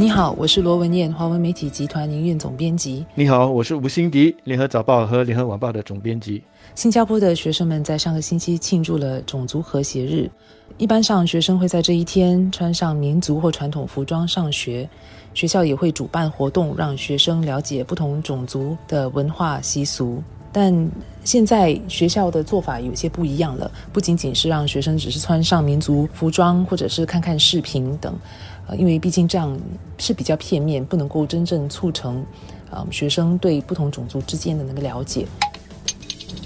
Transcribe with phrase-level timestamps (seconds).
[0.00, 3.04] 你好，我是罗文燕，华文媒体集团营运总编辑。
[3.16, 6.40] 你好，我是吴欣迪，联合早报和联合晚报的总编辑。
[6.76, 10.30] 新加坡的学生们在上个星期庆祝了种族和谐日。
[10.76, 14.88] 一般上，学生会在这一天穿上民族或传统服装上学，
[15.34, 20.22] 学校也会主办活动，让学生了解不同种族的文化习俗。
[20.52, 20.90] 但
[21.24, 28.14] 现在学校的做法有些不一样了，不仅仅是让学生只是穿上民族服装，或者是看看视频等。
[28.66, 29.58] 呃，因为毕竟这样
[29.98, 32.24] 是比较片面，不能够真正促成，
[32.70, 35.26] 呃，学生对不同种族之间的那个了解。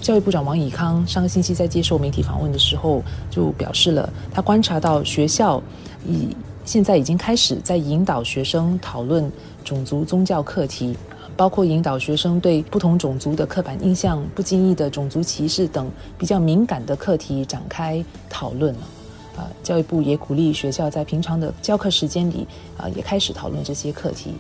[0.01, 5.63] 教育部长王以康上个星期在接受媒体访问的时候，就表示了他观察到学校
[6.07, 6.29] 以
[6.65, 9.31] 现在已经开始在引导学生讨论
[9.65, 10.97] 种族宗教课题，
[11.37, 18.81] 包括引导学生对不同种族的刻板印象、不经意的种族歧视等比较敏感的课题展开讨论了。
[19.37, 22.47] 啊，教育部也鼓励学校在平常的教课时间里
[22.77, 24.35] 啊，也开始讨论这些课题。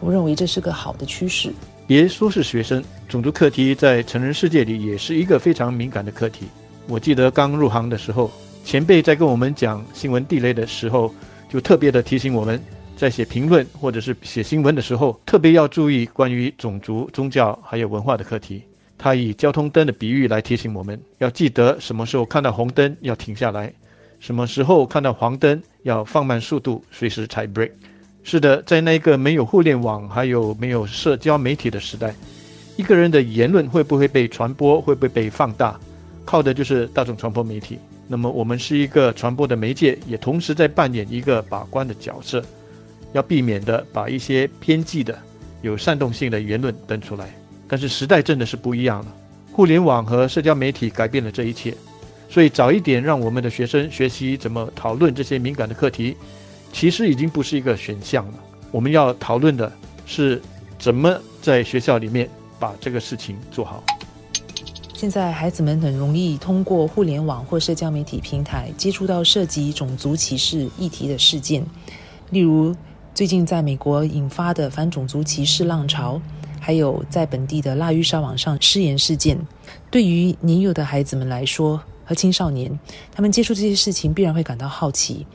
[0.00, 1.52] 我认为这是个好的趋势。
[1.86, 6.46] 别说是学生，种族课题在成人世界里也是一个非常敏感的课题。
[6.86, 8.30] 我记得刚入行的时候，
[8.64, 11.12] 前辈在跟我们讲新闻地雷的时候，
[11.50, 12.58] 就特别的提醒我们，
[13.00, 18.62] 在写评论或者是写新闻的时候，特别要注意关于种族、宗教还有文化的课题。
[18.98, 23.72] 他以交通灯的比喻来提醒我们，要记得什么时候看到红灯要停下来。
[24.18, 27.70] 什么时候看到黄灯要放慢速度，随时踩 brake？
[28.22, 32.14] 是的，在那个没有互联网还有没有社交媒体的时代，
[32.76, 35.80] 一个人的言论会不会被传播，会不会被放大，
[36.26, 37.78] 靠的就是大众传播媒体。
[38.06, 42.44] 那么我们是一个传播的媒介，也同时在扮演一个把关的角色，
[43.12, 45.18] 要避免的把一些偏激的、
[45.62, 47.34] 有煽动性的言论登出来。
[47.68, 49.06] 但是时代真的是不一样了，
[49.52, 51.74] 互联网和社交媒体改变了这一切。
[52.28, 56.16] 所以早一点让我们的学生学习怎么讨论这些敏感的课题，
[56.72, 58.34] 其实已经不是一个选项了。
[58.70, 59.72] 我们要讨论的
[60.06, 60.40] 是
[60.78, 63.82] 怎么在学校里面把这个事情做好。
[64.94, 71.64] 现在孩子们很容易通过互联网或社交媒体平台接触到涉及种族歧视议题的事件，
[72.30, 72.76] 例如
[73.20, 76.18] 最近在美国引发的反种族歧视浪潮，
[76.58, 79.38] 还有在本地的腊鱼沙网上失言事件。
[79.90, 82.80] 对于年幼的孩子们来说，和青少年，
[83.12, 85.26] 他们接触这些事情必然会感到好奇，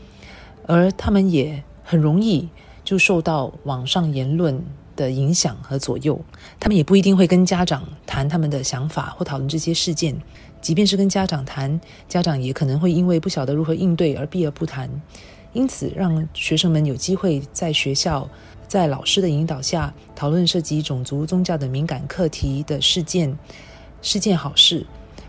[0.66, 2.50] 而他们也很容易
[2.84, 4.60] 就受到网上言论
[4.96, 6.20] 的影响和左右。
[6.60, 10.20] 他们也不一定会跟家长谈他们的想法或讨论这些事件，
[10.60, 11.80] 即便是跟家长谈，
[12.10, 14.90] 家长也可能会因为不晓得如何应对而避而不谈。
[15.56, 18.30] 因此，让学生们有机会在学校，
[18.68, 23.36] 在老师的引导下讨论涉及种族、宗教的敏感课题的事件，
[24.02, 24.86] 是件好事。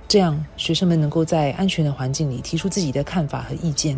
[0.09, 3.97] 这样，学生们能够在安全的环境里提出自己的看法和意见，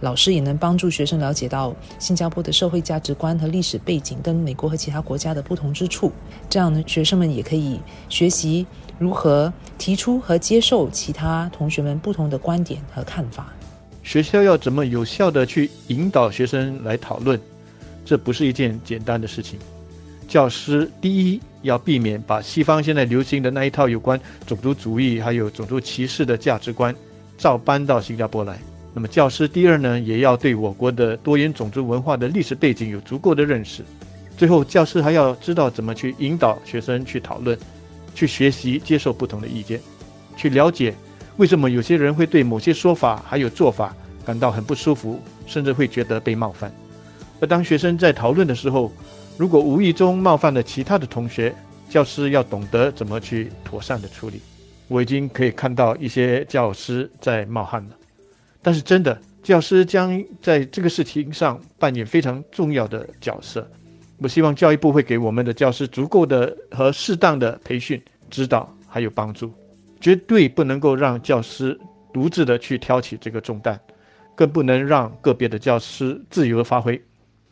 [0.00, 6.10] 老师也能帮助学生了解到新加坡的社会价值观和历史背景跟美国和其他国家的不同之处。
[6.48, 8.66] 这样呢，学生们也可以学习
[8.98, 13.52] 如何提出和接受其他同学们不同的观点和看法。
[14.08, 17.38] 学校要怎么有效的去引导学生来讨论，
[18.06, 19.58] 这不是一件简单的事情。
[20.26, 26.94] 教师第一要避免把西方现在流行的那一套有关种族主义还有种族歧视的价值观
[27.36, 28.58] 照搬到新加坡来。
[28.94, 33.84] 那么教师第二呢，也要对我国的多元种族文化的历史背景有足够的认识。
[34.38, 37.58] 最后，教师还要知道怎么去引导学生去讨论、
[38.14, 39.78] 去学习、接受不同的意见，
[40.34, 40.94] 去了解
[41.38, 43.94] 为什么有些人会对某些说法还有做法
[44.26, 46.70] 感到很不舒服，甚至会觉得被冒犯。
[47.40, 48.92] 而当学生在讨论的时候，
[49.36, 51.54] 如果无意中冒犯了其他的同学，
[51.88, 54.40] 教师要懂得怎么去妥善的处理。
[54.88, 57.90] 我已经可以看到一些教师在冒汗了，
[58.60, 63.64] 但是真的，教师将在这个事情上扮演非常重要的角色。
[64.16, 69.52] 我希望教育部会给我们的教师足够的和适当的培训、指导还有帮助，
[70.00, 71.78] 绝对不能够让教师
[72.12, 73.78] 独自的去挑起这个重担，
[74.34, 77.00] 更不能让个别的教师自由发挥。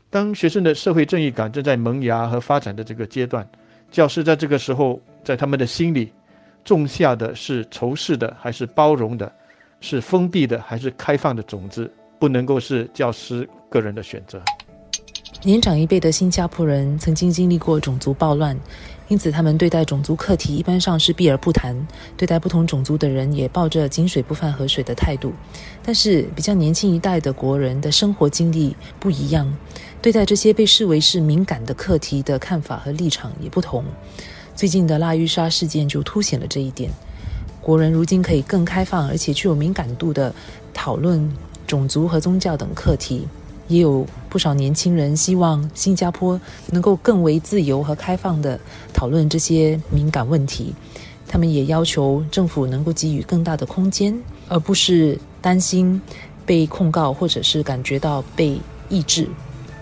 [0.08, 3.46] 当学生的社会正义感正在萌芽和发展的这个阶段，
[3.90, 6.12] 教师在这个时候，在他们的心里
[6.64, 9.30] 种下的是仇视的，还是包容的，
[9.80, 14.40] 是封闭的，还是开放的种子，不能够是教师个人的选择。
[15.46, 18.58] 年长一辈的新加坡人曾经经历过种族暴乱。
[19.06, 25.32] 因此，他们对待种族课题一般上是避而不谈，对待不同种族的人也抱着井水不犯河水的态度。
[25.84, 29.56] 但是，比较年轻一代的国人的生活经历不一样，
[30.02, 33.84] 对待这些被视为是敏感的课题的看法和立场也不同。
[34.56, 36.90] 最近的拉鱼沙事件就凸显了这一点。
[37.60, 40.34] 国人如今可以更开放而且具有敏感度的
[40.74, 41.32] 讨论
[41.68, 43.28] 种族和宗教等课题。
[43.68, 46.40] 也有不少年轻人希望新加坡
[46.70, 48.58] 能够更为自由和开放的
[48.92, 50.74] 讨论这些敏感问题。
[51.28, 54.16] 他们也要求政府能够给予更大的空间，
[54.48, 56.00] 而不是担心
[56.44, 59.28] 被控告或者是感觉到被抑制。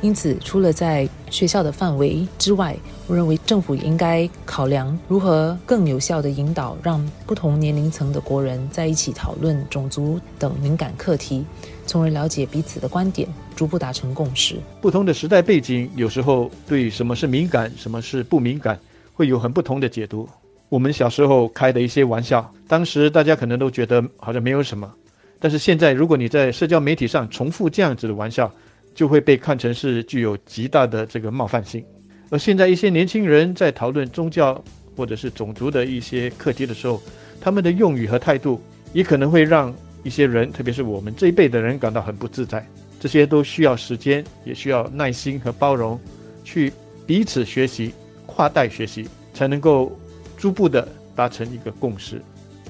[0.05, 11.43] 因此，除了在学校的范围之外，我认为政府应该考量如何更有效地引导，让不同年龄层的国人在一起讨论种族等敏感课题，
[11.87, 14.57] 从而了解彼此的观点，逐步达成共识。
[14.83, 18.79] 不同的时代背景，有时候对什么是敏感，什么是不敏感，
[19.15, 20.29] 会有很不同的解读。
[20.69, 24.93] 我们小时候开的一些玩笑，当时大家可能都觉得好像没有什么，
[25.41, 28.53] 但是现在，如果你在社交媒体上重复这样子的玩笑，
[28.95, 31.85] 就会被看成是具有极大的这个冒犯性，
[32.31, 34.63] 而现在一些年轻人在讨论宗教
[34.97, 37.03] 或者是种族的一些课题的时候，
[37.41, 38.63] 他们的用语和态度
[38.93, 39.75] 也可能会让
[40.05, 42.65] 一些人，特别是我们这一辈的人感到很不自在。
[43.01, 46.01] 这些都需要时间，也需要耐心和包容，
[46.45, 46.73] 去
[47.07, 47.93] 彼此学习、
[48.25, 49.99] 跨代学习，才能够
[50.39, 52.23] 逐步的达成一个共识。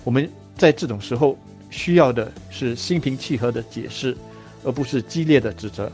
[0.03, 1.39] 我们在这种时候
[1.71, 4.17] 需要的是心平气和的解释，
[4.65, 5.93] 而不是激烈的指责。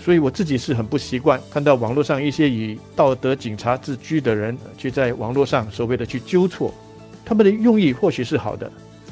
[0.00, 6.72] 所以我自己是很不习惯看到网络上一些以道德警察自居的人，去在网络上所谓的去纠错，
[7.24, 8.70] 他们的用意或许是好的，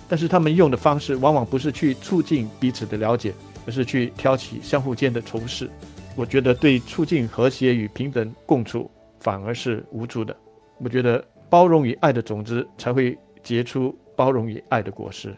[0.08, 3.34] 但是他们用的方式往往不是去促进彼此的了解，
[3.66, 5.68] 而是去挑起相互间的仇视。
[6.14, 8.88] 我觉得对促进和谐与平等共处
[9.18, 10.36] 反而是无助的。
[10.78, 15.34] 我觉得包容与爱的种子才会结出包容与爱的果实，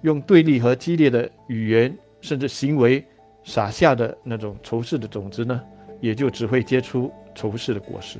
[0.00, 3.04] 用对立和激烈的语言甚至行为。
[3.46, 5.62] 撒下的那种仇视的种子呢，
[6.00, 8.18] 也就只会结出仇视的果实。